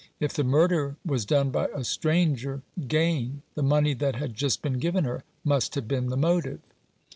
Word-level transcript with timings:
If 0.19 0.33
the 0.33 0.43
murder 0.43 0.95
was 1.05 1.27
done 1.27 1.51
by 1.51 1.67
a 1.75 1.83
stranger, 1.83 2.63
gain— 2.87 3.43
the 3.53 3.61
money 3.61 3.93
that 3.93 4.15
had 4.15 4.33
just 4.33 4.63
been 4.63 4.79
given 4.79 5.03
her— 5.03 5.21
must 5.45 5.75
have 5.75 5.87
been 5.87 6.09
the 6.09 6.17
motive." 6.17 6.61